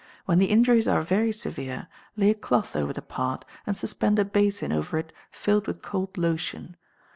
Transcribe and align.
When 0.25 0.39
the 0.39 0.47
injuries 0.47 0.87
are 0.87 1.03
very 1.03 1.31
severe, 1.31 1.87
lay 2.17 2.31
a 2.31 2.33
cloth 2.33 2.75
over 2.75 2.91
the 2.91 3.03
part, 3.03 3.45
and 3.67 3.77
suspend 3.77 4.17
a 4.17 4.25
basin 4.25 4.71
over 4.71 4.97
it 4.97 5.13
filled 5.29 5.67
with 5.67 5.83
cold 5.83 6.17
lotion. 6.17 6.75